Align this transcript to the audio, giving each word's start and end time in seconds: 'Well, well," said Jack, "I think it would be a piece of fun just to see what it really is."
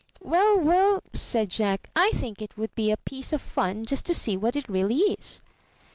'Well, 0.19 0.57
well," 0.59 1.03
said 1.13 1.49
Jack, 1.51 1.91
"I 1.95 2.09
think 2.15 2.41
it 2.41 2.57
would 2.57 2.73
be 2.73 2.89
a 2.89 2.97
piece 2.97 3.33
of 3.33 3.39
fun 3.39 3.85
just 3.85 4.03
to 4.07 4.15
see 4.15 4.35
what 4.35 4.55
it 4.55 4.67
really 4.67 4.97
is." 4.97 5.43